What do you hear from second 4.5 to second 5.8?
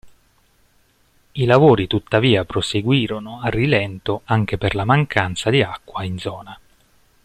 per la mancanza di